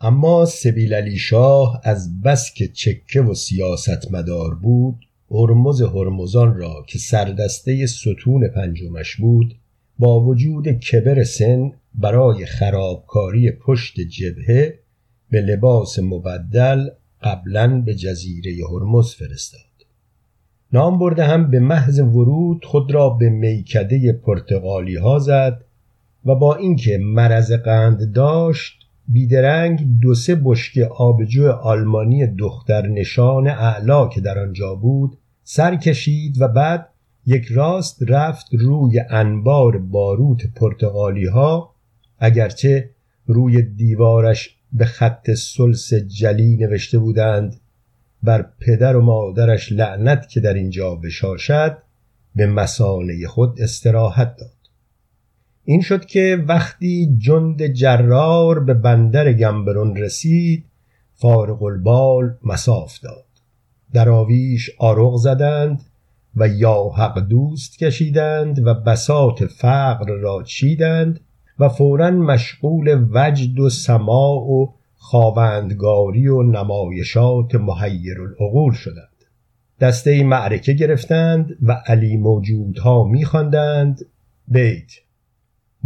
اما 0.00 0.44
سبیل 0.44 0.94
علی 0.94 1.18
شاه 1.18 1.80
از 1.84 2.20
بس 2.20 2.54
که 2.54 2.68
چکه 2.68 3.20
و 3.20 3.34
سیاست 3.34 4.12
مدار 4.12 4.54
بود 4.54 4.96
هرمز 5.30 5.82
هرمزان 5.82 6.56
را 6.56 6.84
که 6.88 6.98
سردسته 6.98 7.86
ستون 7.86 8.48
پنجمش 8.48 9.16
بود 9.16 9.54
با 9.98 10.20
وجود 10.20 10.68
کبر 10.68 11.24
سن 11.24 11.72
برای 11.94 12.46
خرابکاری 12.46 13.50
پشت 13.50 14.00
جبهه 14.00 14.78
به 15.30 15.40
لباس 15.40 15.98
مبدل 15.98 16.88
قبلا 17.22 17.80
به 17.80 17.94
جزیره 17.94 18.52
هرمز 18.70 19.14
فرستاد. 19.14 19.60
نام 20.72 20.98
برده 20.98 21.24
هم 21.24 21.50
به 21.50 21.60
محض 21.60 22.00
ورود 22.00 22.64
خود 22.64 22.90
را 22.90 23.08
به 23.08 23.28
میکده 23.28 24.12
پرتغالی 24.12 24.96
ها 24.96 25.18
زد 25.18 25.64
و 26.24 26.34
با 26.34 26.54
اینکه 26.56 26.98
مرض 26.98 27.52
قند 27.52 28.12
داشت 28.12 28.75
بیدرنگ 29.08 30.00
دو 30.00 30.14
سه 30.14 30.40
بشکه 30.44 30.86
آبجو 30.86 31.50
آلمانی 31.50 32.26
دختر 32.26 32.86
نشان 32.86 33.46
اعلا 33.48 34.08
که 34.08 34.20
در 34.20 34.38
آنجا 34.38 34.74
بود 34.74 35.18
سر 35.44 35.76
کشید 35.76 36.40
و 36.40 36.48
بعد 36.48 36.88
یک 37.26 37.46
راست 37.46 38.02
رفت 38.08 38.46
روی 38.54 39.00
انبار 39.10 39.78
باروت 39.78 40.46
پرتغالی 40.54 41.26
ها 41.26 41.74
اگرچه 42.18 42.90
روی 43.26 43.62
دیوارش 43.62 44.56
به 44.72 44.84
خط 44.84 45.30
سلس 45.30 45.94
جلی 45.94 46.56
نوشته 46.56 46.98
بودند. 46.98 47.56
بر 48.22 48.46
پدر 48.60 48.96
و 48.96 49.00
مادرش 49.00 49.72
لعنت 49.72 50.28
که 50.28 50.40
در 50.40 50.54
اینجا 50.54 50.94
بشاشد 50.94 51.78
به 52.34 52.46
مسانه 52.46 53.26
خود 53.26 53.60
استراحت 53.60 54.36
داد. 54.36 54.55
این 55.68 55.80
شد 55.80 56.04
که 56.04 56.44
وقتی 56.48 57.16
جند 57.18 57.66
جرار 57.66 58.60
به 58.60 58.74
بندر 58.74 59.32
گمبرون 59.32 59.96
رسید 59.96 60.64
فارغ 61.14 61.62
البال 61.62 62.34
مساف 62.44 63.00
داد. 63.00 63.24
دراویش 63.92 64.70
آرغ 64.78 65.16
زدند 65.16 65.82
و 66.36 66.48
یا 66.48 66.82
حق 66.96 67.18
دوست 67.18 67.78
کشیدند 67.78 68.66
و 68.66 68.74
بسات 68.74 69.46
فقر 69.46 70.06
را 70.06 70.42
چیدند 70.42 71.20
و 71.58 71.68
فورا 71.68 72.10
مشغول 72.10 73.06
وجد 73.10 73.60
و 73.60 73.70
سماع 73.70 74.42
و 74.42 74.66
خواوندگاری 74.96 76.28
و 76.28 76.42
نمایشات 76.42 77.54
محیر 77.54 78.20
العقول 78.20 78.72
شدند. 78.72 79.24
دسته 79.80 80.24
معرکه 80.24 80.72
گرفتند 80.72 81.56
و 81.62 81.72
علی 81.86 82.16
موجودها 82.16 83.04
میخواندند. 83.04 84.06
بیت 84.48 85.05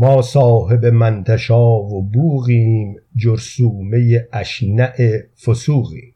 ما 0.00 0.22
صاحب 0.22 0.86
منتشا 0.86 1.68
و 1.68 2.02
بوغیم 2.02 2.96
جرسومه 3.16 4.28
اشنع 4.32 5.18
فسوغیم 5.44 6.14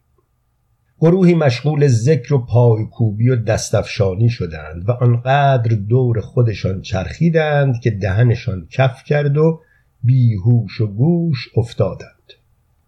گروهی 1.01 1.35
مشغول 1.35 1.87
ذکر 1.87 2.35
و 2.35 2.39
پایکوبی 2.47 3.29
و 3.29 3.37
دستفشانی 3.37 4.29
شدند 4.29 4.89
و 4.89 4.93
آنقدر 4.93 5.77
دور 5.77 6.21
خودشان 6.21 6.81
چرخیدند 6.81 7.81
که 7.81 7.91
دهنشان 7.91 8.67
کف 8.71 9.05
کرد 9.05 9.37
و 9.37 9.61
بیهوش 10.03 10.81
و 10.81 10.87
گوش 10.87 11.49
افتادند. 11.57 12.33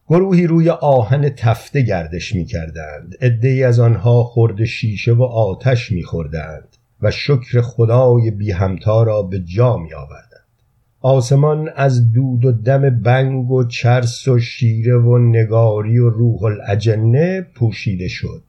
گروهی 0.08 0.46
روی 0.46 0.70
آهن 0.70 1.28
تفته 1.28 1.82
گردش 1.82 2.34
می 2.34 2.44
کردند 2.44 3.14
ای 3.42 3.62
از 3.62 3.80
آنها 3.80 4.24
خورد 4.24 4.64
شیشه 4.64 5.12
و 5.12 5.22
آتش 5.22 5.92
می 5.92 6.02
خوردند 6.02 6.76
و 7.02 7.10
شکر 7.10 7.60
خدای 7.60 8.30
بی 8.30 8.50
همتا 8.52 9.02
را 9.02 9.22
به 9.22 9.40
جا 9.40 9.76
می 9.76 9.94
آوردند 9.94 10.25
آسمان 11.00 11.70
از 11.76 12.12
دود 12.12 12.44
و 12.44 12.52
دم 12.52 13.00
بنگ 13.00 13.50
و 13.50 13.64
چرس 13.64 14.28
و 14.28 14.38
شیره 14.38 14.96
و 14.98 15.18
نگاری 15.18 15.98
و 15.98 16.10
روح 16.10 16.44
الاجنه 16.44 17.40
پوشیده 17.40 18.08
شد. 18.08 18.42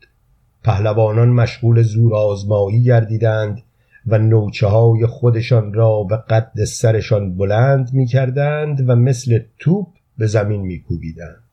پهلوانان 0.64 1.30
مشغول 1.30 1.82
زور 1.82 2.16
آزمایی 2.16 2.84
گردیدند 2.84 3.62
و 4.08 4.18
نوچه 4.18 4.68
های 4.68 5.06
خودشان 5.06 5.74
را 5.74 6.04
به 6.04 6.18
قد 6.18 6.64
سرشان 6.64 7.36
بلند 7.36 7.94
می 7.94 8.06
کردند 8.06 8.90
و 8.90 8.96
مثل 8.96 9.40
توپ 9.60 9.88
به 10.18 10.28
زمین 10.28 10.62
می 10.62 10.80
کوبیدند 10.80 11.44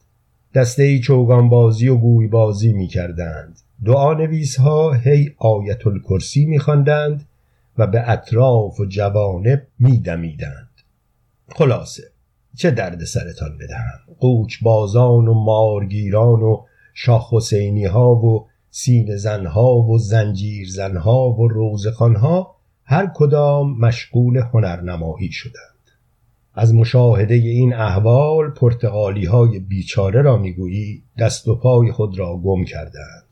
دسته 0.54 0.98
چوگانبازی 0.98 1.88
و 1.88 1.96
گویبازی 1.96 2.72
می 2.72 2.86
کردند 2.86 3.60
دعا 3.84 4.14
نویس 4.14 4.56
ها 4.56 4.92
هی 4.92 5.34
آیت 5.38 5.86
الکرسی 5.86 6.44
می 6.46 6.58
خواندند 6.58 7.26
و 7.78 7.86
به 7.86 8.10
اطراف 8.10 8.80
و 8.80 8.84
جوانب 8.84 9.62
می 9.78 9.98
دمیدند 9.98 10.63
خلاصه. 11.48 12.02
چه 12.56 12.70
درد 12.70 13.04
سرتان 13.04 13.58
بدهم؟ 13.58 14.16
قوچ 14.20 14.62
بازان 14.62 15.28
و 15.28 15.34
مارگیران 15.34 16.42
و 16.42 16.64
شاخ 16.94 17.34
حسینی 17.34 17.84
ها 17.84 18.14
و 18.14 18.46
سین 18.70 19.16
زنها 19.16 19.74
و 19.74 19.98
زنجیر 19.98 20.68
زنها 20.68 21.30
و 21.30 21.48
روزخانها 21.48 22.54
هر 22.84 23.10
کدام 23.14 23.78
مشغول 23.78 24.36
هنرنمایی 24.36 25.32
شدند. 25.32 25.64
از 26.54 26.74
مشاهده 26.74 27.34
این 27.34 27.74
احوال 27.74 28.50
پرتغالی 28.50 29.24
های 29.24 29.58
بیچاره 29.58 30.22
را 30.22 30.36
می‌گویی 30.36 31.02
دست 31.18 31.48
و 31.48 31.54
پای 31.54 31.92
خود 31.92 32.18
را 32.18 32.36
گم 32.36 32.64
کردند. 32.64 33.24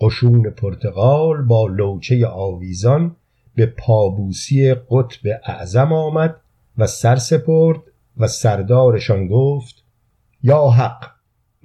قشون 0.00 0.50
پرتغال 0.50 1.42
با 1.42 1.66
لوچه 1.66 2.26
آویزان 2.26 3.16
به 3.54 3.66
پابوسی 3.66 4.74
قطب 4.74 5.40
اعظم 5.46 5.92
آمد 5.92 6.36
و 6.78 6.86
سر 6.86 7.16
سپرد 7.16 7.80
و 8.16 8.28
سردارشان 8.28 9.26
گفت 9.26 9.84
یا 10.42 10.68
حق 10.68 11.10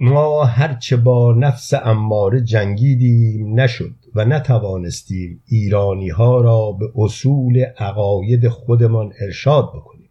ما 0.00 0.44
هرچه 0.44 0.96
با 0.96 1.32
نفس 1.32 1.74
اماره 1.74 2.40
جنگیدیم 2.40 3.60
نشد 3.60 3.94
و 4.14 4.24
نتوانستیم 4.24 5.42
ایرانی 5.46 6.08
ها 6.08 6.40
را 6.40 6.72
به 6.72 6.92
اصول 6.96 7.58
عقاید 7.58 8.48
خودمان 8.48 9.12
ارشاد 9.20 9.68
بکنیم. 9.68 10.08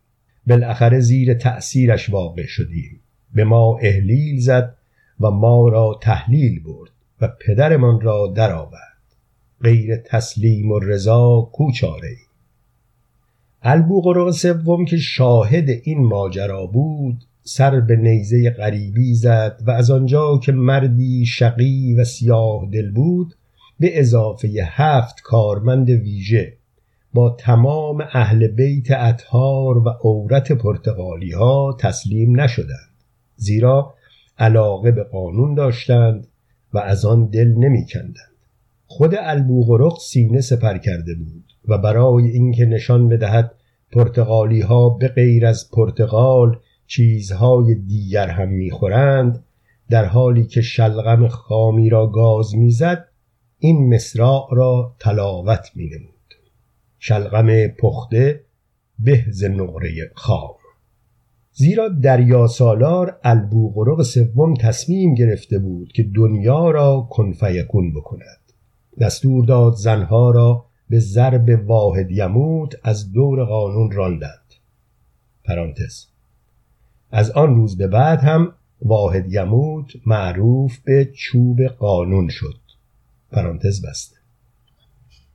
بالاخره 0.47 0.99
زیر 0.99 1.33
تأثیرش 1.33 2.09
واقع 2.09 2.45
شدیم. 2.45 2.99
به 3.33 3.43
ما 3.43 3.77
احلیل 3.81 4.39
زد 4.39 4.75
و 5.19 5.31
ما 5.31 5.69
را 5.69 5.99
تحلیل 6.01 6.63
برد 6.63 6.91
و 7.21 7.29
پدرمان 7.47 8.01
را 8.01 8.33
درآورد. 8.35 8.97
غیر 9.61 9.95
تسلیم 9.95 10.71
و 10.71 10.79
رضا 10.79 11.49
کوچاره 11.53 12.15
البوقرق 13.65 14.31
سوم 14.31 14.85
که 14.85 14.97
شاهد 14.97 15.69
این 15.83 16.03
ماجرا 16.03 16.65
بود 16.65 17.23
سر 17.43 17.79
به 17.79 17.95
نیزه 17.95 18.49
غریبی 18.49 19.13
زد 19.13 19.61
و 19.67 19.71
از 19.71 19.91
آنجا 19.91 20.37
که 20.37 20.51
مردی 20.51 21.25
شقی 21.25 21.93
و 21.93 22.03
سیاه 22.03 22.69
دل 22.71 22.91
بود 22.91 23.35
به 23.79 23.99
اضافه 23.99 24.47
هفت 24.65 25.21
کارمند 25.21 25.89
ویژه 25.89 26.57
با 27.13 27.29
تمام 27.29 28.01
اهل 28.13 28.47
بیت 28.47 28.91
اطهار 28.91 29.77
و 29.77 29.89
عورت 29.89 30.51
پرتغالی 30.51 31.31
ها 31.31 31.77
تسلیم 31.79 32.41
نشدند 32.41 32.93
زیرا 33.35 33.93
علاقه 34.37 34.91
به 34.91 35.03
قانون 35.03 35.55
داشتند 35.55 36.27
و 36.73 36.77
از 36.77 37.05
آن 37.05 37.25
دل 37.25 37.47
نمی 37.47 37.85
کندند. 37.85 38.32
خود 38.95 39.15
البوغرق 39.19 39.99
سینه 39.99 40.41
سپر 40.41 40.77
کرده 40.77 41.15
بود 41.15 41.43
و 41.67 41.77
برای 41.77 42.27
اینکه 42.27 42.65
نشان 42.65 43.09
بدهد 43.09 43.55
پرتغالی 43.91 44.61
ها 44.61 44.89
به 44.89 45.07
غیر 45.07 45.45
از 45.45 45.71
پرتغال 45.71 46.59
چیزهای 46.87 47.75
دیگر 47.75 48.27
هم 48.27 48.49
می‌خورند 48.49 49.43
در 49.89 50.05
حالی 50.05 50.45
که 50.45 50.61
شلغم 50.61 51.27
خامی 51.27 51.89
را 51.89 52.07
گاز 52.07 52.55
می‌زد 52.55 53.07
این 53.59 53.95
مصراع 53.95 54.47
را 54.51 54.95
تلاوت 54.99 55.71
مینمود. 55.75 56.33
شلغم 56.99 57.67
پخته 57.67 58.43
به 58.99 59.25
ز 59.31 59.43
نقره 59.43 60.11
خام. 60.15 60.55
زیرا 61.51 61.89
دریا 61.89 62.47
سالار 62.47 63.19
البوغرق 63.23 64.01
سوم 64.01 64.53
تصمیم 64.53 65.13
گرفته 65.13 65.59
بود 65.59 65.91
که 65.91 66.03
دنیا 66.03 66.71
را 66.71 67.07
کنفیکون 67.09 67.93
بکند. 67.93 68.42
دستور 68.99 69.45
داد 69.45 69.73
زنها 69.73 70.31
را 70.31 70.65
به 70.89 70.99
ضرب 70.99 71.69
واحد 71.69 72.11
یموت 72.11 72.75
از 72.83 73.11
دور 73.11 73.45
قانون 73.45 73.91
راندند. 73.91 74.53
پرانتز. 75.45 76.05
از 77.11 77.31
آن 77.31 77.55
روز 77.55 77.77
به 77.77 77.87
بعد 77.87 78.19
هم 78.19 78.53
واحد 78.81 79.33
یموت 79.33 79.93
معروف 80.05 80.79
به 80.79 81.11
چوب 81.13 81.63
قانون 81.63 82.29
شد. 82.29 82.59
پرانتز 83.31 83.85
بسته 83.85 84.15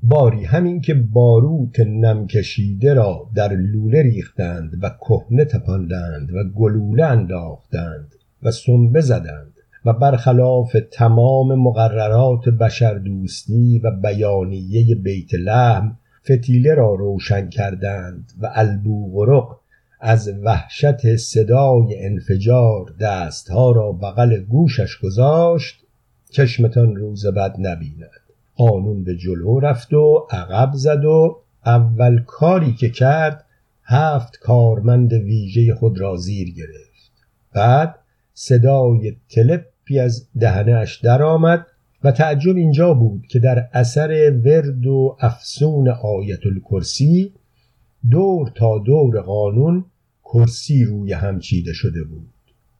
باری 0.02 0.44
همین 0.44 0.80
که 0.80 0.94
باروت 0.94 1.80
نم 1.80 2.26
کشیده 2.26 2.94
را 2.94 3.30
در 3.34 3.52
لوله 3.52 4.02
ریختند 4.02 4.84
و 4.84 4.90
کهنه 4.90 5.44
تپاندند 5.44 6.32
و 6.32 6.44
گلوله 6.44 7.04
انداختند 7.04 8.14
و 8.42 8.50
سنبه 8.50 9.00
زدند. 9.00 9.57
و 9.84 9.92
برخلاف 9.92 10.76
تمام 10.92 11.54
مقررات 11.54 12.48
بشردوستی 12.48 13.78
و 13.78 13.90
بیانیه 13.90 14.94
بیت 14.94 15.34
لحم 15.34 15.98
فتیله 16.24 16.74
را 16.74 16.94
روشن 16.94 17.48
کردند 17.48 18.32
و 18.40 18.50
البوغرق 18.54 19.56
از 20.00 20.32
وحشت 20.42 21.16
صدای 21.16 22.06
انفجار 22.06 22.94
دستها 23.00 23.72
را 23.72 23.92
بغل 23.92 24.40
گوشش 24.40 24.98
گذاشت 24.98 25.84
چشمتان 26.30 26.96
روز 26.96 27.26
بد 27.26 27.54
نبیند. 27.58 28.10
قانون 28.56 29.04
به 29.04 29.16
جلو 29.16 29.60
رفت 29.60 29.94
و 29.94 30.26
عقب 30.30 30.70
زد 30.74 31.04
و 31.04 31.42
اول 31.66 32.22
کاری 32.26 32.74
که 32.74 32.90
کرد 32.90 33.44
هفت 33.84 34.38
کارمند 34.38 35.12
ویژه 35.12 35.74
خود 35.74 36.00
را 36.00 36.16
زیر 36.16 36.54
گرفت. 36.54 37.12
بعد 37.52 37.94
صدای 38.40 39.16
تلپی 39.28 39.98
از 39.98 40.28
دهنش 40.40 40.96
درآمد 40.96 41.66
و 42.04 42.12
تعجب 42.12 42.56
اینجا 42.56 42.94
بود 42.94 43.26
که 43.26 43.38
در 43.38 43.68
اثر 43.72 44.32
ورد 44.44 44.86
و 44.86 45.16
افسون 45.20 45.88
آیت 45.88 46.46
الکرسی 46.46 47.32
دور 48.10 48.52
تا 48.54 48.78
دور 48.78 49.20
قانون 49.20 49.84
کرسی 50.24 50.84
روی 50.84 51.12
هم 51.12 51.38
چیده 51.38 51.72
شده 51.72 52.04
بود. 52.04 52.28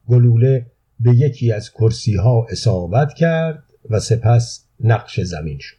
گلوله 0.09 0.67
به 1.01 1.11
یکی 1.11 1.53
از 1.53 1.71
کرسی 1.71 2.17
ها 2.17 2.47
اصابت 2.51 3.15
کرد 3.15 3.63
و 3.91 4.01
سپس 4.01 4.65
نقش 4.81 5.21
زمین 5.21 5.59
شد. 5.59 5.77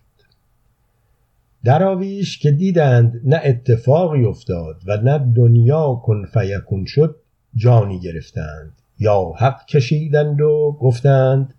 دراویش 1.64 2.40
که 2.40 2.52
دیدند 2.52 3.22
نه 3.24 3.42
اتفاقی 3.44 4.26
افتاد 4.26 4.81
و 4.86 4.98
نه 4.98 5.34
دنیا 5.36 6.02
کن 6.04 6.26
فیکون 6.26 6.86
شد 6.86 7.16
جانی 7.56 8.00
گرفتند. 8.00 8.74
یا 9.00 9.34
حق 9.38 9.66
کشیدند 9.66 10.42
و 10.42 10.78
گفتند 10.81 11.54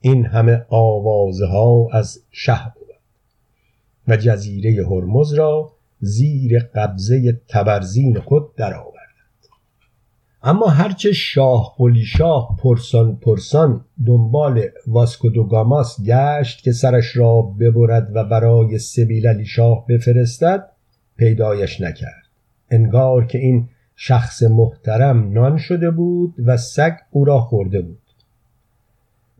این 0.00 0.26
همه 0.26 0.66
آوازه 0.68 1.46
ها 1.46 1.88
از 1.92 2.22
شه 2.30 2.72
بود. 2.74 2.88
و 4.08 4.16
جزیره 4.16 4.86
هرمز 4.86 5.34
را 5.34 5.72
زیر 6.00 6.58
قبضه 6.74 7.40
تبرزین 7.48 8.20
خود 8.20 8.54
درآورد 8.56 8.98
اما 10.42 10.66
هرچه 10.66 11.12
شاه 11.12 11.74
قلی 11.78 12.04
شاه 12.04 12.56
پرسان 12.62 13.16
پرسان 13.16 13.84
دنبال 14.06 14.62
واسکودوگاماس 14.86 15.96
گشت 16.06 16.62
که 16.62 16.72
سرش 16.72 17.16
را 17.16 17.42
ببرد 17.42 18.10
و 18.16 18.24
برای 18.24 18.78
سبیل 18.78 19.26
علی 19.26 19.46
شاه 19.46 19.86
بفرستد 19.86 20.68
پیدایش 21.16 21.80
نکرد. 21.80 22.22
انگار 22.70 23.26
که 23.26 23.38
این 23.38 23.68
شخص 24.00 24.42
محترم 24.42 25.32
نان 25.32 25.56
شده 25.56 25.90
بود 25.90 26.34
و 26.46 26.56
سگ 26.56 26.92
او 27.10 27.24
را 27.24 27.40
خورده 27.40 27.82
بود. 27.82 28.02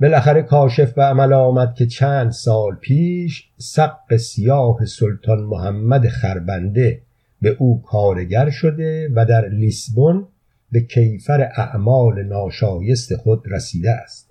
بالاخره 0.01 0.43
کاشف 0.43 0.93
به 0.93 1.03
عمل 1.03 1.33
آمد 1.33 1.75
که 1.75 1.87
چند 1.87 2.31
سال 2.31 2.75
پیش 2.75 3.49
سق 3.59 4.17
سیاه 4.17 4.85
سلطان 4.85 5.39
محمد 5.39 6.09
خربنده 6.09 7.01
به 7.43 7.57
او 7.59 7.83
کارگر 7.83 8.51
شده 8.51 9.11
و 9.15 9.25
در 9.25 9.49
لیسبون 9.49 10.27
به 10.73 10.81
کیفر 10.81 11.49
اعمال 11.57 12.23
ناشایست 12.23 13.17
خود 13.17 13.45
رسیده 13.51 13.91
است. 13.91 14.31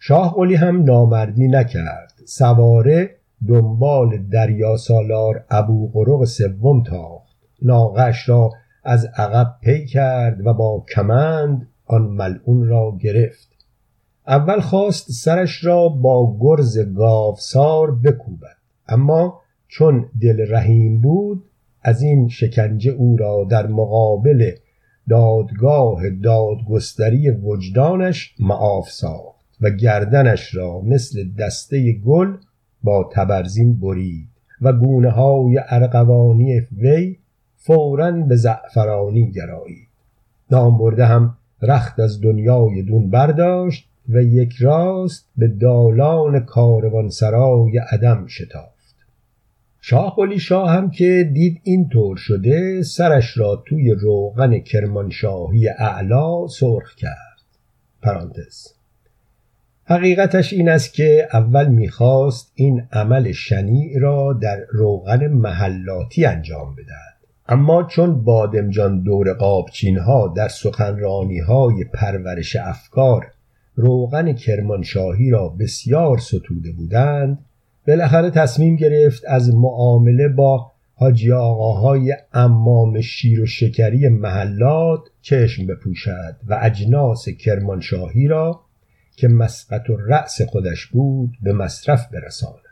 شاه 0.00 0.34
قلی 0.34 0.54
هم 0.54 0.84
نامردی 0.84 1.48
نکرد. 1.48 2.12
سواره 2.24 3.16
دنبال 3.48 4.22
دریا 4.30 4.76
سالار 4.76 5.44
ابو 5.50 5.90
قرق 5.90 6.24
سوم 6.24 6.82
تاخت. 6.82 7.36
ناقش 7.62 8.28
را 8.28 8.50
از 8.86 9.04
عقب 9.16 9.56
پی 9.60 9.86
کرد 9.86 10.46
و 10.46 10.54
با 10.54 10.84
کمند 10.94 11.68
آن 11.86 12.02
ملعون 12.02 12.66
را 12.66 12.98
گرفت. 13.00 13.48
اول 14.28 14.60
خواست 14.60 15.10
سرش 15.10 15.64
را 15.64 15.88
با 15.88 16.36
گرز 16.40 16.78
گاوسار 16.78 17.94
بکوبد 17.94 18.56
اما 18.88 19.40
چون 19.68 20.06
دل 20.20 20.54
رحیم 20.54 21.00
بود 21.00 21.44
از 21.82 22.02
این 22.02 22.28
شکنجه 22.28 22.90
او 22.90 23.16
را 23.16 23.46
در 23.50 23.66
مقابل 23.66 24.50
دادگاه 25.08 26.10
دادگستری 26.10 27.30
وجدانش 27.30 28.34
معاف 28.40 28.90
ساخت 28.90 29.46
و 29.60 29.70
گردنش 29.70 30.54
را 30.54 30.80
مثل 30.80 31.24
دسته 31.38 31.92
گل 31.92 32.36
با 32.82 33.10
تبرزین 33.12 33.80
برید 33.80 34.28
و 34.60 34.72
گونه 34.72 35.10
های 35.10 35.60
ارغوانی 35.68 36.60
وی 36.60 37.16
فورا 37.66 38.10
به 38.10 38.36
زعفرانی 38.36 39.30
گرایید. 39.30 39.88
برده 40.50 41.06
هم 41.06 41.36
رخت 41.62 42.00
از 42.00 42.20
دنیای 42.20 42.82
دون 42.82 43.10
برداشت 43.10 43.88
و 44.08 44.22
یک 44.22 44.52
راست 44.60 45.28
به 45.36 45.48
دالان 45.48 46.40
کاروانسرای 46.40 47.78
عدم 47.78 48.26
شتافت. 48.26 48.94
شاه 49.80 50.20
ولی 50.20 50.38
شاه 50.38 50.70
هم 50.70 50.90
که 50.90 51.30
دید 51.34 51.60
این 51.62 51.88
طور 51.88 52.16
شده 52.16 52.82
سرش 52.82 53.38
را 53.38 53.62
توی 53.66 53.90
روغن 53.90 54.58
کرمانشاهی 54.58 55.68
اعلا 55.68 56.46
سرخ 56.46 56.94
کرد. 56.94 57.42
پرانتز. 58.02 58.68
حقیقتش 59.84 60.52
این 60.52 60.68
است 60.68 60.94
که 60.94 61.28
اول 61.32 61.68
می‌خواست 61.68 62.52
این 62.54 62.88
عمل 62.92 63.32
شنیع 63.32 63.98
را 63.98 64.32
در 64.32 64.58
روغن 64.70 65.28
محلاتی 65.28 66.24
انجام 66.24 66.74
بدهد. 66.74 67.15
اما 67.48 67.82
چون 67.82 68.24
بادمجان 68.24 69.02
دور 69.02 69.32
قابچین 69.32 69.98
ها 69.98 70.32
در 70.36 70.48
سخنرانی 70.48 71.38
های 71.38 71.84
پرورش 71.84 72.56
افکار 72.56 73.26
روغن 73.74 74.32
کرمانشاهی 74.32 75.30
را 75.30 75.48
بسیار 75.48 76.18
ستوده 76.18 76.72
بودند 76.72 77.44
بالاخره 77.88 78.30
تصمیم 78.30 78.76
گرفت 78.76 79.22
از 79.28 79.54
معامله 79.54 80.28
با 80.28 80.72
حاجی 80.94 81.32
آقاهای 81.32 82.16
امام 82.32 83.00
شیر 83.00 83.40
و 83.40 83.46
شکری 83.46 84.08
محلات 84.08 85.00
چشم 85.22 85.66
بپوشد 85.66 86.36
و 86.46 86.58
اجناس 86.62 87.28
کرمانشاهی 87.28 88.28
را 88.28 88.60
که 89.16 89.28
مسقط 89.28 89.90
و 89.90 89.96
رأس 89.96 90.42
خودش 90.42 90.86
بود 90.86 91.30
به 91.42 91.52
مصرف 91.52 92.12
برساند. 92.12 92.65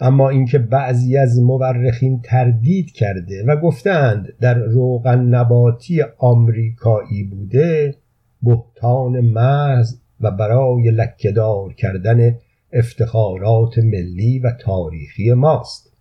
اما 0.00 0.28
اینکه 0.28 0.58
بعضی 0.58 1.16
از 1.16 1.40
مورخین 1.40 2.20
تردید 2.20 2.92
کرده 2.92 3.44
و 3.46 3.56
گفتند 3.56 4.32
در 4.40 4.54
روغن 4.54 5.20
نباتی 5.20 6.02
آمریکایی 6.18 7.22
بوده 7.22 7.94
بهتان 8.42 9.20
محض 9.20 9.96
و 10.20 10.30
برای 10.30 10.90
لکهدار 10.90 11.72
کردن 11.72 12.34
افتخارات 12.72 13.78
ملی 13.78 14.38
و 14.38 14.50
تاریخی 14.50 15.32
ماست. 15.32 15.92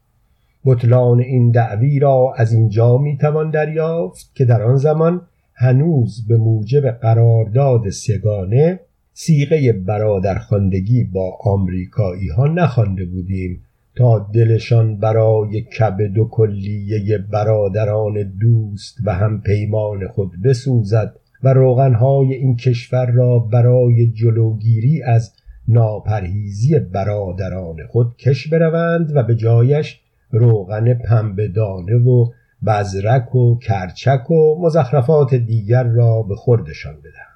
بطلان 0.66 1.20
این 1.20 1.52
دعوی 1.52 2.00
را 2.00 2.34
از 2.38 2.54
اینجا 2.54 2.98
می‌توان 2.98 3.50
دریافت 3.50 4.32
که 4.36 4.46
در 4.46 4.62
آن 4.62 4.76
زمان 4.76 5.22
هنوز 5.54 6.28
به 6.28 6.38
موجب 6.38 6.92
قرارداد 6.92 7.90
سگانه 7.90 8.80
سیغه 9.14 9.74
برادرخواندگی 9.74 11.04
با 11.04 11.38
آمریکایی 11.44 12.30
ها 12.30 12.48
نخوانده 12.48 13.06
بودیم. 13.06 13.62
تا 13.96 14.30
دلشان 14.34 14.98
برای 14.98 15.62
کبد 15.62 16.18
و 16.18 16.28
کلیه 16.32 17.18
برادران 17.18 18.24
دوست 18.24 18.98
و 19.06 19.14
هم 19.14 19.42
پیمان 19.42 20.08
خود 20.08 20.32
بسوزد 20.44 21.16
و 21.44 21.54
روغنهای 21.54 22.34
این 22.34 22.56
کشور 22.56 23.12
را 23.12 23.40
برای 23.40 24.08
جلوگیری 24.08 25.04
از 25.04 25.34
ناپرهیزی 25.68 26.80
برادران 26.80 27.88
خود 27.88 28.18
کش 28.18 28.48
بروند 28.48 29.16
و 29.16 29.24
به 29.24 29.36
جایش 29.36 30.02
روغن 30.32 30.94
پنبهدانه 30.94 31.96
و 31.96 32.32
بزرک 32.68 33.36
و 33.36 33.60
کرچک 33.60 34.32
و 34.32 34.56
مزخرفات 34.66 35.36
دیگر 35.36 35.84
را 35.84 36.22
به 36.22 36.36
خوردشان 36.36 36.96
بدهند. 36.96 37.34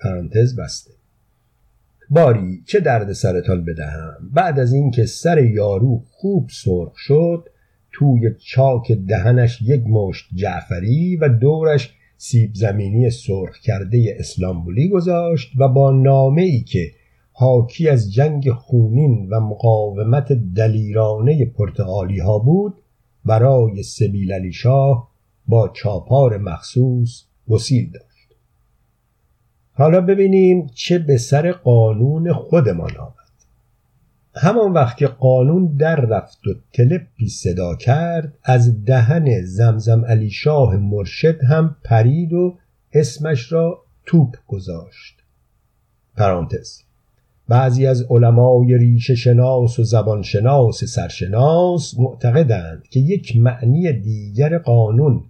پرانتز 0.00 0.60
بسته. 0.60 0.97
باری 2.10 2.62
چه 2.66 2.80
درد 2.80 3.12
سرتان 3.12 3.64
بدهم؟ 3.64 4.30
بعد 4.34 4.58
از 4.58 4.72
اینکه 4.72 5.06
سر 5.06 5.44
یارو 5.44 6.02
خوب 6.10 6.48
سرخ 6.64 6.92
شد 6.96 7.48
توی 7.92 8.30
چاک 8.38 8.92
دهنش 8.92 9.62
یک 9.62 9.82
مشت 9.86 10.28
جعفری 10.34 11.16
و 11.16 11.28
دورش 11.28 11.94
سیب 12.16 12.50
زمینی 12.54 13.10
سرخ 13.10 13.58
کرده 13.58 14.16
اسلامبولی 14.18 14.88
گذاشت 14.88 15.52
و 15.58 15.68
با 15.68 15.90
نامه 15.90 16.42
ای 16.42 16.60
که 16.60 16.90
حاکی 17.32 17.88
از 17.88 18.12
جنگ 18.12 18.50
خونین 18.50 19.28
و 19.30 19.40
مقاومت 19.40 20.32
دلیرانه 20.32 21.44
پرتغالی 21.44 22.18
ها 22.18 22.38
بود 22.38 22.74
برای 23.24 23.82
سبیل 23.82 24.32
علی 24.32 24.52
شاه 24.52 25.10
با 25.46 25.68
چاپار 25.68 26.38
مخصوص 26.38 27.24
گسیل 27.48 27.90
داشت 27.90 28.07
حالا 29.78 30.00
ببینیم 30.00 30.66
چه 30.74 30.98
به 30.98 31.18
سر 31.18 31.52
قانون 31.52 32.32
خودمان 32.32 32.96
آمد. 32.96 33.14
همان 34.34 34.72
وقت 34.72 34.96
که 34.96 35.06
قانون 35.06 35.76
در 35.76 35.96
رفت 35.96 36.46
و 36.46 36.54
تلپی 36.72 37.28
صدا 37.28 37.74
کرد 37.74 38.34
از 38.44 38.84
دهن 38.84 39.42
زمزم 39.42 40.04
علی 40.04 40.30
شاه 40.30 40.76
مرشد 40.76 41.44
هم 41.44 41.76
پرید 41.84 42.32
و 42.32 42.58
اسمش 42.92 43.52
را 43.52 43.82
توپ 44.06 44.36
گذاشت. 44.46 45.22
پرانتز. 46.16 46.80
بعضی 47.48 47.86
از 47.86 48.06
علمای 48.10 48.78
ریشه 48.78 49.14
شناس 49.14 49.78
و 49.78 49.84
زبان 49.84 50.22
شناس 50.22 50.84
سرشناس 50.84 51.94
معتقدند 51.98 52.82
که 52.90 53.00
یک 53.00 53.36
معنی 53.36 53.92
دیگر 53.92 54.58
قانون 54.58 55.24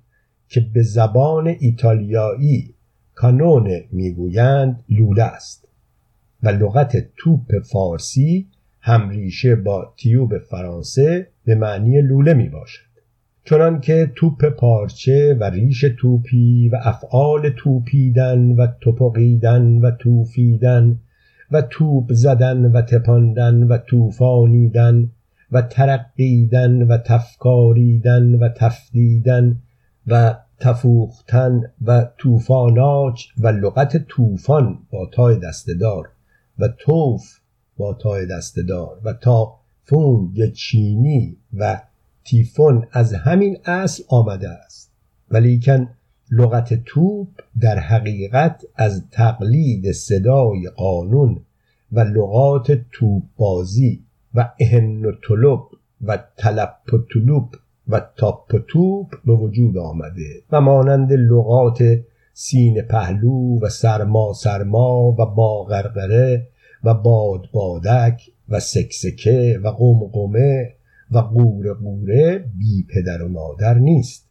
که 0.49 0.61
به 0.61 0.83
زبان 0.83 1.57
ایتالیایی 1.61 2.75
کانون 3.19 3.71
می‌گویند 3.93 4.85
لوله 4.89 5.23
است 5.23 5.69
و 6.43 6.49
لغت 6.49 6.97
توپ 7.17 7.59
فارسی 7.73 8.47
همریشه 8.81 9.57
با 9.57 9.95
تیوب 9.97 10.39
فرانسه 10.39 11.29
به 11.45 11.55
معنی 11.55 12.03
لوله 12.03 12.35
می 12.35 12.49
باشد 12.49 12.89
چنان 13.45 13.81
که 13.81 14.13
توپ 14.15 14.45
پارچه 14.45 15.37
و 15.41 15.45
ریش 15.45 15.85
توپی 15.99 16.69
و 16.69 16.77
افعال 16.83 17.51
توپیدن 17.51 18.53
و 18.53 18.67
توپقیدن 18.81 19.79
و 19.79 19.91
توفیدن 19.91 21.01
و 21.51 21.63
توپ 21.63 22.13
زدن 22.13 22.65
و 22.65 22.83
تپاندن 22.83 23.63
و 23.63 23.79
توفانیدن 23.79 25.11
و 25.53 25.63
ترقیدن 25.63 26.83
و 26.83 26.99
تفکاریدن 26.99 28.35
و 28.35 28.49
تفدیدن 28.49 29.57
و 30.07 30.35
تفوختن 30.61 31.73
و 31.83 32.09
توفاناج 32.19 33.27
و 33.39 33.49
لغت 33.49 33.97
طوفان 33.97 34.79
با 34.91 35.07
تای 35.13 35.39
دستدار 35.39 36.09
و 36.59 36.69
توف 36.69 37.39
با 37.77 37.95
تای 37.95 38.27
دستدار 38.27 39.01
و 39.05 39.13
تا 39.13 39.55
فونگ 39.85 40.53
چینی 40.53 41.37
و 41.55 41.81
تیفون 42.25 42.87
از 42.93 43.15
همین 43.15 43.59
اصل 43.65 44.03
آمده 44.09 44.49
است. 44.49 44.91
ولیکن 45.31 45.89
لغت 46.31 46.85
توپ 46.85 47.29
در 47.61 47.79
حقیقت 47.79 48.65
از 48.75 49.05
تقلید 49.11 49.93
صدای 49.93 50.69
قانون 50.77 51.41
و 51.93 52.01
لغات 52.01 52.73
توپ 52.93 53.23
بازی 53.37 54.05
و 54.35 54.53
اهن 54.61 55.05
و 55.05 55.13
طلب 55.29 55.61
و 56.03 56.19
تلپ 56.37 56.95
و 56.95 56.99
طلوب 57.15 57.55
و 57.89 58.01
تاپ 58.17 58.55
و 58.55 58.59
توپ 58.59 59.07
به 59.25 59.33
وجود 59.33 59.79
آمده 59.79 60.43
و 60.53 60.61
مانند 60.61 61.13
لغات 61.13 62.01
سین 62.33 62.83
پهلو 62.83 63.61
و 63.61 63.69
سرما 63.69 64.33
سرما 64.33 65.13
و 65.19 65.27
باغرغره 65.27 66.49
و 66.85 66.95
باد 66.95 67.41
بادک 67.53 68.23
و 68.49 68.61
سکسکه 68.61 69.61
و 69.65 69.69
قمقمه 69.69 70.75
و 71.11 71.19
قوره 71.19 71.75
قوره 71.75 72.51
بی 72.59 72.87
پدر 72.95 73.23
و 73.23 73.29
مادر 73.29 73.75
نیست. 73.75 74.29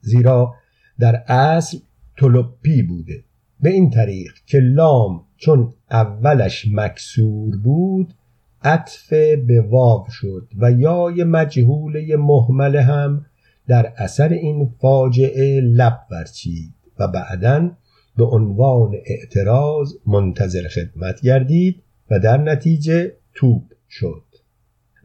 زیرا 0.00 0.54
در 0.98 1.14
اصل 1.28 1.78
طلبی 2.18 2.82
بوده. 2.82 3.24
به 3.60 3.70
این 3.70 3.90
طریق 3.90 4.32
که 4.46 4.58
لام 4.58 5.24
چون 5.36 5.72
اولش 5.90 6.66
مکسور 6.72 7.56
بود 7.56 8.14
عطف 8.64 9.12
به 9.46 9.60
واو 9.70 10.06
شد 10.10 10.48
و 10.58 10.72
یای 10.72 11.24
مجهوله 11.24 12.16
محمله 12.16 12.82
هم 12.82 13.26
در 13.68 13.92
اثر 13.96 14.28
این 14.28 14.74
فاجعه 14.80 15.60
لب 15.60 15.98
ورچید 16.10 16.74
و 16.98 17.08
بعدا 17.08 17.70
به 18.16 18.24
عنوان 18.24 18.94
اعتراض 19.06 19.94
منتظر 20.06 20.68
خدمت 20.68 21.20
گردید 21.20 21.82
و 22.10 22.18
در 22.18 22.36
نتیجه 22.36 23.12
توپ 23.34 23.62
شد. 23.90 24.22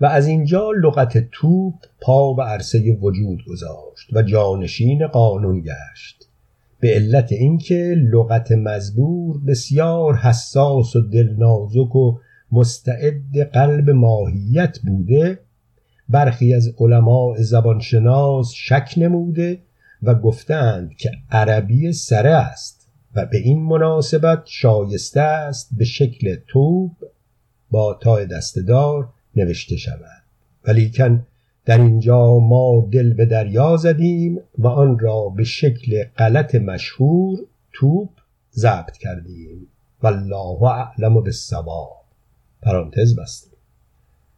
و 0.02 0.06
از 0.06 0.28
اینجا 0.28 0.72
لغت 0.72 1.30
توپ 1.32 1.74
پا 2.02 2.34
و 2.34 2.42
عرصه 2.42 2.98
وجود 3.02 3.44
گذاشت 3.48 4.14
و 4.14 4.22
جانشین 4.22 5.08
قانون 5.08 5.62
گشت. 5.62 6.30
به 6.80 6.94
علت 6.94 7.32
اینکه 7.32 7.96
لغت 7.98 8.52
مزبور 8.52 9.42
بسیار 9.48 10.16
حساس 10.16 10.96
و 10.96 11.02
دلنازک 11.02 11.96
و 11.96 12.20
مستعد 12.52 13.38
قلب 13.54 13.90
ماهیت 13.90 14.80
بوده 14.80 15.40
برخی 16.10 16.54
از 16.54 16.74
علماء 16.80 17.36
زبانشناس 17.42 18.52
شک 18.56 18.94
نموده 18.98 19.60
و 20.04 20.16
گفتند 20.16 20.94
که 20.98 21.12
عربی 21.32 21.94
سره 21.94 22.30
است 22.30 22.88
و 23.16 23.26
به 23.26 23.38
این 23.38 23.60
مناسبت 23.60 24.42
شایسته 24.46 25.22
است 25.22 25.70
به 25.78 25.86
شکل 25.86 26.36
توب 26.48 26.92
با 27.72 27.94
تای 27.94 28.26
دستدار 28.26 29.10
نوشته 29.36 29.78
شود. 29.78 30.24
ولیکن 30.68 31.26
در 31.66 31.78
اینجا 31.78 32.40
ما 32.40 32.90
دل 32.92 33.14
به 33.14 33.26
دریا 33.26 33.78
زدیم 33.78 34.40
و 34.58 34.68
آن 34.68 35.00
را 35.00 35.30
به 35.30 35.44
شکل 35.44 36.04
غلط 36.04 36.56
مشهور 36.56 37.40
توپ 37.74 38.10
ضبط 38.54 38.98
کردیم. 38.98 39.68
والله 40.04 40.64
اعلم 40.64 41.14
بالصواب. 41.14 41.99
پرانتز 42.62 43.16
بستیم 43.20 43.60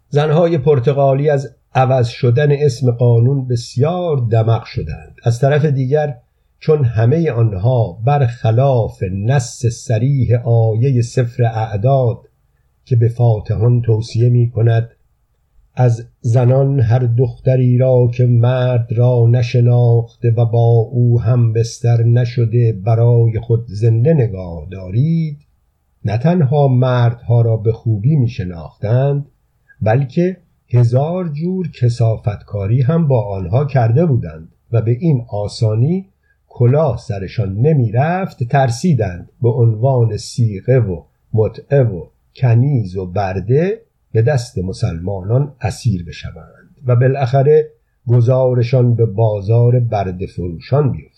زنهای 0.10 0.58
پرتغالی 0.58 1.30
از 1.30 1.56
عوض 1.76 2.08
شدن 2.08 2.52
اسم 2.52 2.92
قانون 2.92 3.48
بسیار 3.48 4.18
دمق 4.18 4.64
شدند. 4.66 5.16
از 5.24 5.40
طرف 5.40 5.66
دیگر 5.66 6.18
چون 6.60 6.86
همه 6.86 7.32
آنها 7.32 8.02
برخلاف 8.06 9.04
نص 9.12 9.66
سریح 9.66 10.48
آیه 10.48 11.02
سفر 11.02 11.44
اعداد 11.44 12.18
که 12.86 12.96
به 12.96 13.10
فاتحان 13.10 13.82
توصیه 13.82 14.30
می 14.30 14.50
کند 14.50 14.90
از 15.76 16.06
زنان 16.22 16.80
هر 16.80 17.00
دختری 17.00 17.78
را 17.78 18.12
که 18.14 18.26
مرد 18.26 18.88
را 18.92 19.28
نشناخته 19.32 20.32
و 20.32 20.46
با 20.46 20.90
او 20.92 21.22
هم 21.22 21.54
بستر 21.54 22.04
نشده 22.04 22.74
برای 22.86 23.40
خود 23.40 23.66
زنده 23.68 24.14
نگاه 24.14 24.68
دارید 24.72 25.38
نه 26.06 26.18
تنها 26.18 26.68
مردها 26.68 27.42
را 27.42 27.58
به 27.58 27.72
خوبی 27.72 28.16
می 28.16 28.28
شناختند 28.28 29.26
بلکه 29.82 30.38
هزار 30.70 31.28
جور 31.28 31.72
کسافتکاری 31.72 32.82
هم 32.82 33.08
با 33.08 33.36
آنها 33.36 33.66
کرده 33.66 34.06
بودند 34.06 34.50
و 34.72 34.82
به 34.82 34.92
این 34.92 35.26
آسانی 35.30 36.10
کلاه 36.48 36.98
سرشان 36.98 37.56
نمی 37.56 37.92
رفت 37.92 38.44
ترسیدند 38.44 39.30
به 39.42 39.50
عنوان 39.50 40.18
سیغه 40.18 40.80
و 40.80 41.04
متعه 41.34 41.84
و 41.84 42.06
کنیز 42.36 42.98
و 42.98 43.06
برده 43.06 43.82
به 44.12 44.22
دست 44.22 44.58
مسلمانان 44.58 45.54
اسیر 45.62 46.06
بشوند 46.06 46.76
و 46.86 46.96
بالاخره 46.96 47.70
گزارشان 48.08 48.96
به 48.96 49.06
بازار 49.06 49.80
برده 49.80 50.28
فروشان 50.28 50.92
بیفتد. 50.92 51.11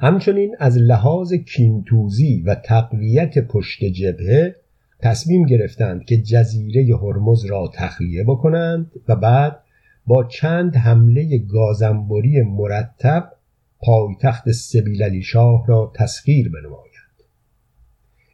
همچنین 0.00 0.56
از 0.58 0.78
لحاظ 0.78 1.32
کینتوزی 1.32 2.42
و 2.46 2.54
تقویت 2.54 3.38
پشت 3.38 3.84
جبهه 3.84 4.54
تصمیم 5.00 5.46
گرفتند 5.46 6.04
که 6.04 6.16
جزیره 6.16 6.96
هرمز 6.96 7.44
را 7.44 7.70
تخلیه 7.74 8.24
بکنند 8.24 8.90
و 9.08 9.16
بعد 9.16 9.60
با 10.06 10.24
چند 10.24 10.76
حمله 10.76 11.38
گازنبری 11.38 12.42
مرتب 12.42 13.32
پایتخت 13.80 14.50
سبیل 14.50 15.02
علی 15.02 15.22
شاه 15.22 15.64
را 15.66 15.92
تسخیر 15.94 16.48
بنمایند. 16.48 17.22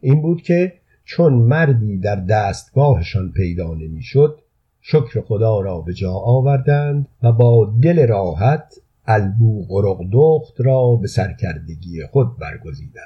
این 0.01 0.23
بود 0.23 0.43
که 0.43 0.73
چون 1.05 1.33
مردی 1.33 1.99
در 1.99 2.17
دستگاهشان 2.17 3.33
پیدا 3.33 3.75
نمی‌شد 3.75 4.41
شکر 4.81 5.21
خدا 5.21 5.61
را 5.61 5.81
به 5.81 5.93
جا 5.93 6.13
آوردند 6.13 7.09
و 7.23 7.33
با 7.33 7.75
دل 7.83 8.07
راحت 8.07 8.75
البو 9.07 9.67
قرقدخت 9.69 10.61
را 10.61 10.97
به 10.97 11.09
سرکردگی 11.09 12.07
خود 12.07 12.39
برگزیدند. 12.39 13.05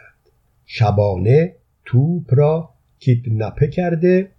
شبانه 0.66 1.54
توپ 1.84 2.34
را 2.34 2.70
کیدنپه 2.98 3.68
کرده 3.68 4.30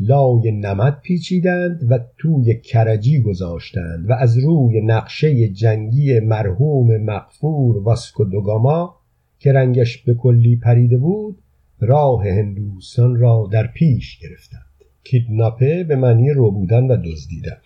لای 0.00 0.50
نمد 0.50 1.00
پیچیدند 1.00 1.86
و 1.90 1.98
توی 2.18 2.60
کرجی 2.60 3.22
گذاشتند 3.22 4.10
و 4.10 4.12
از 4.12 4.38
روی 4.38 4.80
نقشه 4.80 5.48
جنگی 5.48 6.20
مرحوم 6.20 6.96
مقفور 6.96 7.78
واسکو 7.78 8.24
دوگاما 8.24 8.96
که 9.38 9.52
رنگش 9.52 9.98
به 9.98 10.14
کلی 10.14 10.56
پریده 10.56 10.96
بود 10.96 11.38
راه 11.80 12.28
هندوستان 12.28 13.16
را 13.16 13.48
در 13.52 13.66
پیش 13.66 14.18
گرفتند. 14.18 14.62
کیدناپه 15.04 15.84
به 15.84 15.96
معنی 15.96 16.30
رو 16.30 16.50
بودن 16.50 16.86
و 16.86 16.96
دزدیدن. 16.96 17.58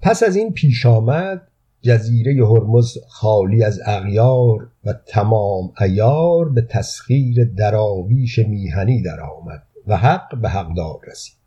پس 0.00 0.22
از 0.22 0.36
این 0.36 0.52
پیش 0.52 0.86
آمد 0.86 1.48
جزیره 1.82 2.46
هرمز 2.46 2.98
خالی 3.08 3.64
از 3.64 3.80
اغیار 3.86 4.68
و 4.84 4.94
تمام 5.06 5.72
ایار 5.80 6.48
به 6.48 6.62
تسخیر 6.62 7.44
دراویش 7.56 8.38
میهنی 8.38 9.02
درآمد 9.02 9.62
و 9.86 9.96
حق 9.96 10.40
به 10.40 10.48
حقدار 10.48 11.00
رسید. 11.10 11.42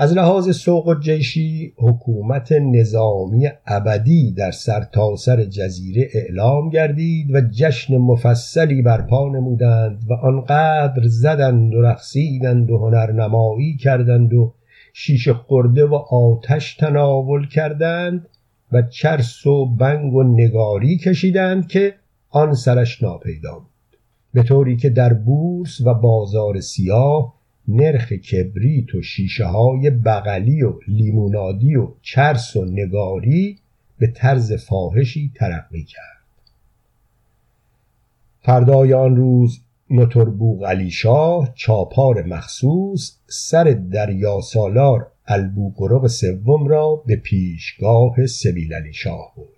از 0.00 0.12
لحاظ 0.12 0.56
سوق 0.56 0.86
و 0.86 0.94
جیشی 0.94 1.72
حکومت 1.76 2.52
نظامی 2.52 3.48
ابدی 3.66 4.32
در 4.32 4.50
سرتاسر 4.50 5.36
سر 5.36 5.44
جزیره 5.44 6.08
اعلام 6.14 6.70
گردید 6.70 7.34
و 7.34 7.40
جشن 7.40 7.96
مفصلی 7.96 8.82
برپا 8.82 9.28
نمودند 9.28 10.02
و 10.08 10.12
آنقدر 10.12 11.02
زدند 11.04 11.74
و 11.74 11.82
رقصیدند 11.82 12.70
و 12.70 12.78
هنرنمایی 12.78 13.76
کردند 13.76 14.34
و 14.34 14.54
شیشه 14.92 15.34
خورده 15.34 15.84
و 15.84 15.94
آتش 15.94 16.76
تناول 16.76 17.48
کردند 17.48 18.26
و 18.72 18.82
چرس 18.82 19.46
و 19.46 19.66
بنگ 19.66 20.14
و 20.14 20.22
نگاری 20.22 20.98
کشیدند 20.98 21.68
که 21.68 21.94
آن 22.30 22.54
سرش 22.54 23.02
ناپیدا 23.02 23.58
بود. 23.58 23.98
به 24.32 24.42
طوری 24.42 24.76
که 24.76 24.90
در 24.90 25.12
بورس 25.12 25.80
و 25.80 25.94
بازار 25.94 26.60
سیاه 26.60 27.34
نرخ 27.68 28.12
کبریت 28.12 28.94
و 28.94 29.02
شیشه 29.02 29.44
های 29.44 29.90
بغلی 29.90 30.62
و 30.62 30.72
لیمونادی 30.88 31.76
و 31.76 31.88
چرس 32.02 32.56
و 32.56 32.64
نگاری 32.64 33.58
به 33.98 34.06
طرز 34.06 34.52
فاحشی 34.52 35.32
ترقی 35.34 35.84
کرد. 35.84 36.18
فردای 38.40 38.94
آن 38.94 39.16
روز 39.16 39.60
نتربوغ 39.90 40.64
علی 40.64 40.90
شاه 40.90 41.52
چاپار 41.54 42.22
مخصوص 42.22 43.18
سر 43.26 43.64
دریا 43.64 44.40
سالار 44.40 45.06
البوگرق 45.30 46.06
سوم 46.06 46.68
را 46.68 47.02
به 47.06 47.16
پیشگاه 47.16 48.26
سبیل 48.26 48.74
علی 48.74 48.92
شاه 48.92 49.32
برد. 49.36 49.48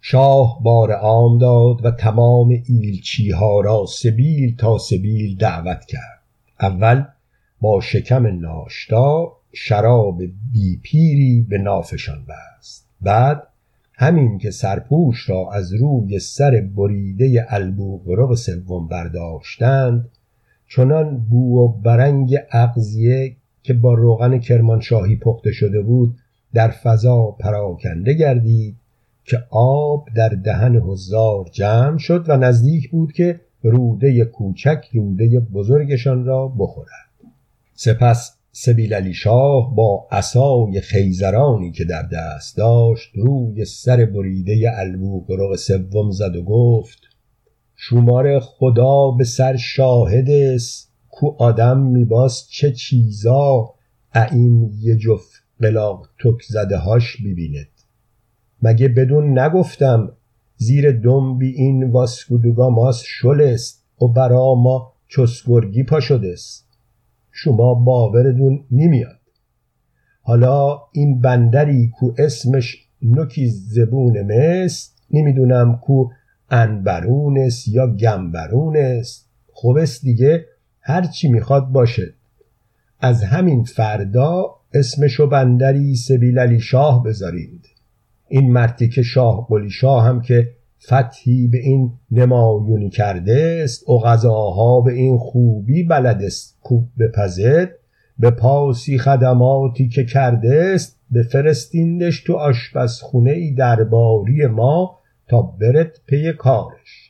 شاه 0.00 0.62
بار 0.62 0.92
عام 0.92 1.38
داد 1.38 1.84
و 1.84 1.90
تمام 1.90 2.48
ایلچیها 2.66 3.60
را 3.60 3.86
سبیل 3.86 4.56
تا 4.56 4.78
سبیل 4.78 5.36
دعوت 5.36 5.84
کرد. 5.84 6.22
اول 6.60 7.04
با 7.60 7.80
شکم 7.80 8.26
ناشتا 8.26 9.32
شراب 9.52 10.22
بی 10.52 10.80
پیری 10.82 11.46
به 11.48 11.58
نافشان 11.58 12.26
بست. 12.28 12.88
بعد 13.00 13.42
همین 13.94 14.38
که 14.38 14.50
سرپوش 14.50 15.30
را 15.30 15.52
از 15.52 15.74
روی 15.74 16.18
سر 16.18 16.68
بریده 16.76 17.46
البوغرق 17.48 18.34
سوم 18.34 18.88
برداشتند 18.88 20.10
چنان 20.68 21.18
بو 21.18 21.58
و 21.58 21.68
برنگ 21.68 22.36
اغزیه 22.50 23.36
که 23.68 23.74
با 23.74 23.94
روغن 23.94 24.38
کرمانشاهی 24.38 25.16
پخته 25.16 25.52
شده 25.52 25.82
بود 25.82 26.14
در 26.54 26.68
فضا 26.70 27.36
پراکنده 27.40 28.14
گردید 28.14 28.76
که 29.24 29.38
آب 29.50 30.08
در 30.16 30.28
دهن 30.28 30.76
حضار 30.76 31.44
جمع 31.52 31.98
شد 31.98 32.24
و 32.28 32.36
نزدیک 32.36 32.90
بود 32.90 33.12
که 33.12 33.40
روده 33.62 34.24
کوچک 34.24 34.84
روده 34.92 35.40
بزرگشان 35.40 36.24
را 36.24 36.48
بخورد. 36.48 36.88
سپس 37.74 38.36
سبیل 38.52 38.94
علی 38.94 39.14
شاه 39.14 39.74
با 39.74 40.06
عصای 40.10 40.80
خیزرانی 40.80 41.72
که 41.72 41.84
در 41.84 42.02
دست 42.02 42.56
داشت 42.56 43.10
روی 43.14 43.64
سر 43.64 44.04
بریده 44.04 44.70
البوقرق 44.74 45.56
سوم 45.56 46.10
زد 46.10 46.36
و 46.36 46.42
گفت 46.42 46.98
شمار 47.76 48.40
خدا 48.40 49.10
به 49.10 49.24
سر 49.24 49.56
شاهد 49.56 50.30
است. 50.30 50.87
کو 51.18 51.34
آدم 51.38 51.80
میباس 51.80 52.46
چه 52.50 52.72
چیزا؟ 52.72 53.74
این 54.32 54.72
یه 54.80 54.96
جفت 54.96 55.42
قلاق 55.60 56.08
تک 56.24 56.42
زده 56.48 56.76
هاش 56.76 57.16
ببیند 57.16 57.68
مگه 58.62 58.88
بدون 58.88 59.38
نگفتم 59.38 60.12
زیر 60.56 60.92
دنبی 60.92 61.48
این 61.48 61.90
واسکودوگاماس 61.90 63.02
شل 63.04 63.40
است 63.40 63.84
و 64.02 64.08
برا 64.08 64.54
ما 64.54 64.92
چسگرگی 65.08 65.82
پا 65.82 66.00
شده 66.00 66.32
است. 66.32 66.68
شما 67.30 67.74
باورتون 67.74 68.64
نمیاد. 68.70 69.20
حالا 70.22 70.78
این 70.92 71.20
بندری 71.20 71.88
کو 71.88 72.12
اسمش 72.18 72.76
نوکی 73.02 73.46
زبون 73.46 74.22
مست 74.22 75.02
نمی‌دونم 75.10 75.76
کو 75.76 76.08
انبرون 76.50 77.38
است 77.38 77.68
یا 77.68 77.86
گنبرون 77.86 78.76
است. 78.76 79.30
خوب 79.52 79.76
است 79.76 80.02
دیگه. 80.02 80.46
هر 80.88 81.02
چی 81.02 81.28
می‌خواد 81.28 81.66
باشه. 81.66 82.14
از 83.00 83.22
همین 83.22 83.64
فردا 83.64 84.54
اسمشو 84.74 85.26
بندری 85.26 85.94
سبیل 85.94 86.38
علی 86.38 86.60
شاه 86.60 87.02
بذارید. 87.02 87.66
این 88.28 88.52
مرتی 88.52 88.88
که 88.88 89.02
شاه 89.02 89.46
قلی 89.48 89.70
شاه 89.70 90.04
هم 90.04 90.20
که 90.20 90.50
فتحی 90.82 91.48
به 91.48 91.58
این 91.58 91.92
نمایونی 92.10 92.90
کرده 92.90 93.60
است 93.64 93.88
و 93.88 93.98
غذاها 93.98 94.80
به 94.80 94.92
این 94.92 95.18
خوبی 95.18 95.82
بلد 95.82 96.22
است. 96.22 96.58
کوب 96.60 96.88
بپزد 96.98 97.70
به 98.18 98.30
پاسی 98.30 98.98
خدماتی 98.98 99.88
که 99.88 100.04
کرده 100.04 100.72
است 100.74 101.00
بفرستیندش 101.14 102.22
تو 102.22 102.34
آشپزخونه 102.34 103.30
ای 103.30 103.54
درباری 103.54 104.46
ما 104.46 104.98
تا 105.28 105.42
برد 105.42 106.00
پی 106.06 106.32
کارش. 106.32 107.07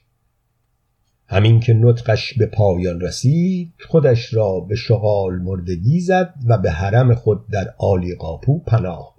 همین 1.29 1.61
که 1.61 1.75
نطقش 1.75 2.35
به 2.35 2.47
پایان 2.47 3.01
رسید 3.01 3.73
خودش 3.89 4.35
را 4.35 4.61
به 4.61 4.75
شغال 4.75 5.39
مردگی 5.39 6.01
زد 6.01 6.35
و 6.47 6.59
به 6.59 6.71
حرم 6.71 7.15
خود 7.15 7.49
در 7.49 7.75
آلی 7.79 8.15
قاپو 8.15 8.59
پناه 8.59 9.19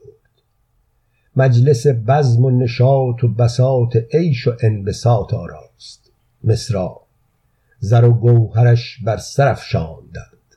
مجلس 1.36 1.88
بزم 1.88 2.46
و 2.46 2.50
نشاط 2.50 3.24
و 3.24 3.28
بساط 3.28 3.98
عیش 4.14 4.48
و 4.48 4.52
انبساط 4.64 5.34
آراست. 5.34 6.12
مصرا 6.44 7.02
زر 7.80 8.06
و 8.06 8.14
گوهرش 8.14 9.00
بر 9.06 9.18
سر 9.18 9.48
افشاندند 9.48 10.56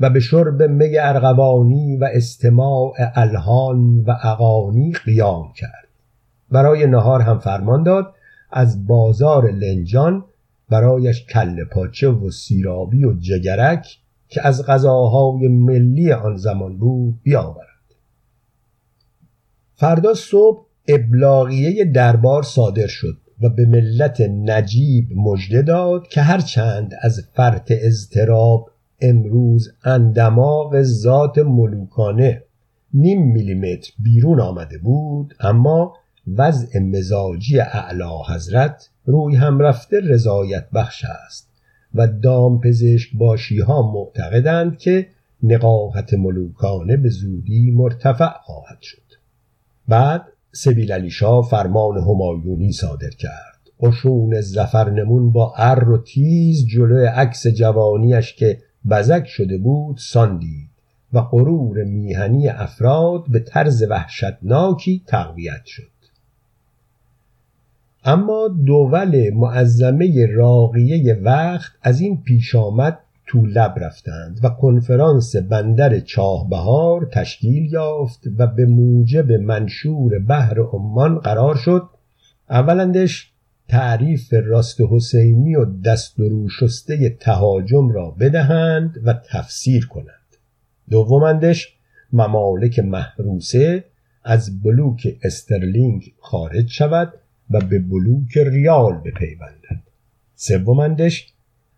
و 0.00 0.10
به 0.10 0.20
شرب 0.20 0.62
می 0.62 0.98
ارغوانی 0.98 1.96
و 1.96 2.08
استماع 2.12 2.92
الهان 3.14 4.00
و 4.00 4.14
اغانی 4.22 4.92
قیام 4.92 5.52
کرد. 5.52 5.88
برای 6.50 6.86
نهار 6.86 7.20
هم 7.20 7.38
فرمان 7.38 7.82
داد 7.82 8.14
از 8.50 8.86
بازار 8.86 9.50
لنجان 9.50 10.24
برایش 10.68 11.26
کله 11.26 11.64
پاچه 11.64 12.08
و 12.08 12.30
سیرابی 12.30 13.04
و 13.04 13.12
جگرک 13.12 13.98
که 14.28 14.46
از 14.46 14.66
غذاهای 14.66 15.48
ملی 15.48 16.12
آن 16.12 16.36
زمان 16.36 16.78
بود 16.78 17.20
بیاورد 17.22 17.68
فردا 19.74 20.14
صبح 20.14 20.66
ابلاغیه 20.88 21.84
دربار 21.84 22.42
صادر 22.42 22.86
شد 22.86 23.18
و 23.40 23.48
به 23.48 23.66
ملت 23.66 24.20
نجیب 24.20 25.08
مژده 25.16 25.62
داد 25.62 26.06
که 26.08 26.20
هرچند 26.20 26.94
از 27.02 27.28
فرط 27.34 27.72
اضطراب 27.82 28.70
امروز 29.00 29.72
اندماغ 29.84 30.82
ذات 30.82 31.38
ملوکانه 31.38 32.42
نیم 32.94 33.32
میلیمتر 33.32 33.92
بیرون 34.02 34.40
آمده 34.40 34.78
بود 34.78 35.34
اما 35.40 35.94
وضع 36.36 36.78
مزاجی 36.78 37.60
اعلی 37.60 38.02
حضرت 38.28 38.90
روی 39.04 39.36
هم 39.36 39.58
رفته 39.58 40.00
رضایت 40.00 40.70
بخش 40.70 41.04
است 41.04 41.48
و 41.94 42.06
دام 42.06 42.60
پزشک 42.60 43.10
باشی 43.14 43.60
ها 43.60 43.92
معتقدند 43.92 44.78
که 44.78 45.06
نقاهت 45.42 46.14
ملوکانه 46.14 46.96
به 46.96 47.08
زودی 47.08 47.70
مرتفع 47.70 48.32
خواهد 48.42 48.78
شد. 48.80 49.02
بعد 49.88 50.22
سبیل 50.52 50.92
علی 50.92 51.10
شاه 51.10 51.48
فرمان 51.48 51.98
همایونی 51.98 52.72
صادر 52.72 53.10
کرد. 53.10 53.54
قشون 53.80 54.40
زفرنمون 54.40 55.32
با 55.32 55.54
ار 55.56 55.90
و 55.90 55.98
تیز 55.98 56.66
جلو 56.66 57.06
عکس 57.06 57.46
جوانیش 57.46 58.34
که 58.34 58.58
بزک 58.90 59.24
شده 59.26 59.58
بود 59.58 59.96
ساندید 59.98 60.70
و 61.12 61.20
غرور 61.20 61.84
میهنی 61.84 62.48
افراد 62.48 63.24
به 63.28 63.38
طرز 63.38 63.82
وحشتناکی 63.90 65.02
تقویت 65.06 65.64
شد. 65.64 65.93
اما 68.04 68.48
دول 68.48 69.30
معظمه 69.34 70.26
راقیه 70.26 71.14
وقت 71.14 71.72
از 71.82 72.00
این 72.00 72.22
پیش 72.22 72.54
آمد 72.54 72.98
تو 73.26 73.46
لب 73.46 73.74
رفتند 73.76 74.40
و 74.42 74.48
کنفرانس 74.48 75.36
بندر 75.36 76.00
چاهبهار 76.00 77.08
تشکیل 77.12 77.72
یافت 77.72 78.24
و 78.38 78.46
به 78.46 78.66
موجب 78.66 79.32
منشور 79.32 80.18
بحر 80.18 80.60
عمان 80.60 81.18
قرار 81.18 81.56
شد. 81.56 81.82
اولندش 82.50 83.30
تعریف 83.68 84.34
راست 84.46 84.80
حسینی 84.90 85.56
و 85.56 85.64
دست 85.64 86.16
شسته 86.60 87.16
تهاجم 87.20 87.88
را 87.88 88.10
بدهند 88.10 89.00
و 89.04 89.14
تفسیر 89.32 89.86
کنند. 89.86 90.36
دومندش 90.90 91.74
ممالک 92.12 92.78
محروسه 92.78 93.84
از 94.24 94.62
بلوک 94.62 95.16
استرلینگ 95.22 96.12
خارج 96.20 96.68
شود 96.68 97.12
و 97.54 97.60
به 97.60 97.78
بلوک 97.78 98.36
ریال 98.36 98.92
بپیوندد. 98.92 99.82
سومندش 100.34 101.32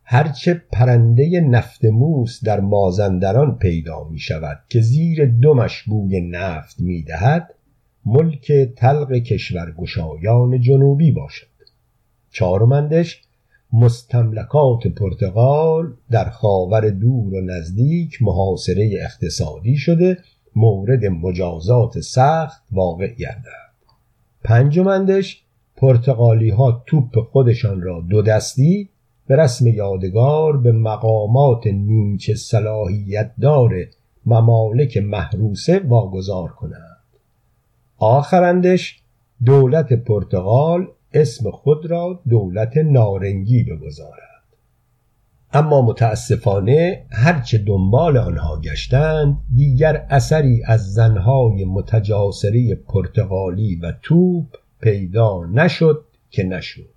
هرچه 0.05 0.63
پرنده 0.73 1.41
نفت 1.41 1.85
موس 1.85 2.45
در 2.45 2.61
مازندران 2.61 3.59
پیدا 3.59 4.09
می 4.09 4.19
شود 4.19 4.59
که 4.69 4.81
زیر 4.81 5.27
دمش 5.43 5.83
بوی 5.83 6.21
نفت 6.21 6.81
می 6.81 7.03
دهد 7.03 7.55
ملک 8.07 8.53
تلق 8.53 9.13
کشورگشایان 9.13 10.61
جنوبی 10.61 11.13
باشد. 11.13 11.47
چهارمندش 12.31 13.23
مستملکات 13.73 14.87
پرتغال 14.87 15.95
در 16.11 16.31
خاور 16.31 16.91
دور 16.91 17.35
و 17.35 17.41
نزدیک 17.41 18.23
محاصره 18.23 18.91
اقتصادی 19.03 19.77
شده 19.77 20.19
مورد 20.57 21.05
مجازات 21.05 22.01
سخت 22.01 22.63
واقع 22.73 23.15
گردد. 23.15 23.67
پنجمندش 24.45 25.46
پرتغالی 25.77 26.51
ها 26.51 26.83
توپ 26.87 27.21
خودشان 27.21 27.83
را 27.83 28.01
دو 28.11 28.23
دستی 28.23 28.89
به 29.27 29.37
رسم 29.37 29.67
یادگار 29.67 30.57
به 30.57 30.73
مقامات 30.73 31.67
نیمچه 31.67 32.35
صلاحیت 32.35 33.33
دار 33.41 33.75
ممالک 34.27 34.97
محروسه 34.97 35.79
واگذار 35.79 36.49
کنند. 36.49 36.97
آخرندش 37.99 39.03
دولت 39.45 39.93
پرتغال 39.93 40.87
اسم 41.13 41.51
خود 41.51 41.87
را 41.87 42.21
دولت 42.29 42.77
نارنگی 42.77 43.65
بگذارد. 43.65 44.27
اما 45.53 45.83
متاسفانه 45.83 47.07
هرچه 47.11 47.59
دنبال 47.59 48.17
آنها 48.17 48.61
گشتند 48.61 49.39
دیگر 49.55 50.07
اثری 50.11 50.63
از 50.65 50.93
زنهای 50.93 51.65
متجاسری 51.65 52.75
پرتغالی 52.75 53.77
و 53.77 53.93
توپ 54.03 54.47
پیدا 54.87 55.47
نشد 55.47 56.05
که 56.31 56.43
نشد. 56.43 56.96